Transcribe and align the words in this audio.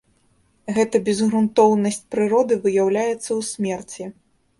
Гэта 0.77 0.95
безгрунтоўнасць 1.09 1.99
прыроды 2.15 2.57
выяўляецца 2.63 3.27
ў 3.27 3.41
смерці. 3.51 4.09